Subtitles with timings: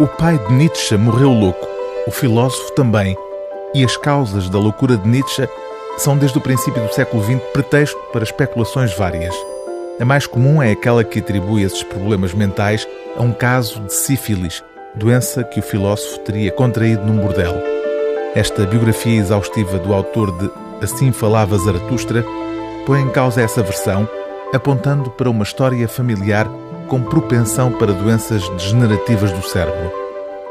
[0.00, 1.66] O pai de Nietzsche morreu louco,
[2.06, 3.16] o filósofo também,
[3.74, 5.48] e as causas da loucura de Nietzsche
[5.96, 9.34] são desde o princípio do século XX pretexto para especulações várias.
[9.98, 14.62] A mais comum é aquela que atribui esses problemas mentais a um caso de sífilis,
[14.94, 17.56] doença que o filósofo teria contraído num bordel.
[18.36, 20.48] Esta biografia exaustiva do autor de
[20.80, 22.24] Assim Falava Zaratustra
[22.86, 24.08] põe em causa essa versão,
[24.54, 26.48] apontando para uma história familiar
[26.88, 29.92] com propensão para doenças degenerativas do cérebro.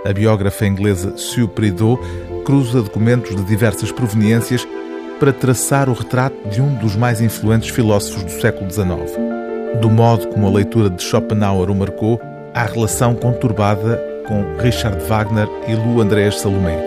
[0.06, 2.00] A biógrafa inglesa Sue Prideaux
[2.46, 4.66] cruza documentos de diversas proveniências
[5.20, 9.18] para traçar o retrato de um dos mais influentes filósofos do século XIX.
[9.82, 12.22] Do modo como a leitura de Schopenhauer o marcou,
[12.54, 16.78] à relação conturbada com Richard Wagner e Lu Andrés Salomé.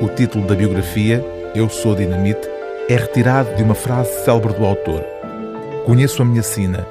[0.00, 1.24] O título da biografia,
[1.54, 2.48] Eu Sou Dinamite,
[2.88, 5.04] é retirado de uma frase célebre do autor.
[5.84, 6.86] Conheço a minha sina.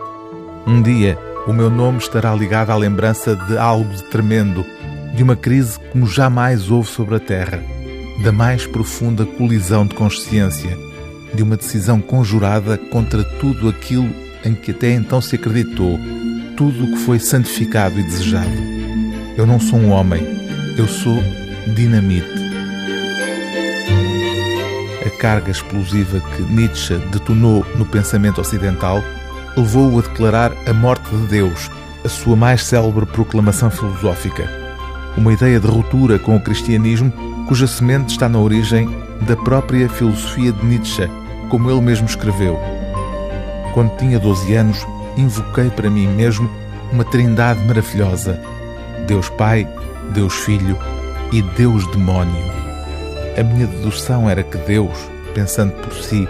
[0.68, 1.18] Um dia
[1.48, 4.66] o meu nome estará ligado à lembrança de algo de tremendo,
[5.16, 7.62] de uma crise como jamais houve sobre a Terra,
[8.24, 10.78] da mais profunda colisão de consciência,
[11.34, 14.10] de uma decisão conjurada contra tudo aquilo
[14.44, 16.00] em que até então se acreditou,
[16.56, 18.52] tudo o que foi santificado e desejado.
[19.38, 20.22] Eu não sou um homem,
[20.78, 21.18] eu sou
[21.74, 22.28] dinamite.
[25.06, 29.04] A carga explosiva que Nietzsche detonou no pensamento ocidental
[29.58, 31.70] levou-o a declarar a morte de Deus,
[32.04, 34.50] a sua mais célebre proclamação filosófica.
[35.18, 37.12] Uma ideia de ruptura com o cristianismo
[37.48, 38.88] cuja semente está na origem
[39.22, 41.10] da própria filosofia de Nietzsche,
[41.50, 42.60] como ele mesmo escreveu.
[43.74, 44.86] Quando tinha 12 anos,
[45.18, 46.50] invoquei para mim mesmo
[46.92, 48.40] uma trindade maravilhosa:
[49.08, 49.68] Deus Pai,
[50.14, 50.78] Deus Filho
[51.32, 52.44] e Deus Demónio.
[53.38, 54.98] A minha dedução era que Deus,
[55.34, 56.28] pensando por si,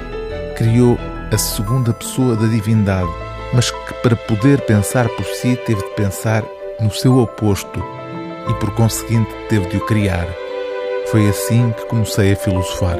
[0.57, 0.97] criou
[1.31, 3.09] a segunda pessoa da divindade,
[3.53, 6.43] mas que para poder pensar por si teve de pensar
[6.79, 7.83] no seu oposto
[8.49, 10.27] e por conseguinte teve de o criar.
[11.11, 12.97] Foi assim que comecei a filosofar.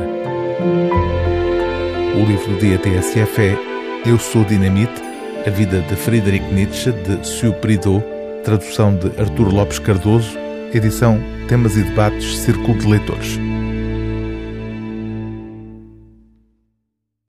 [2.15, 3.57] O livro dia TSF é
[4.05, 5.01] Eu Sou Dinamite,
[5.47, 8.03] a vida de Friedrich Nietzsche, de Sue Prideaux,
[8.43, 10.37] tradução de Artur Lopes Cardoso,
[10.73, 13.39] edição Temas e Debates Círculo de Leitores.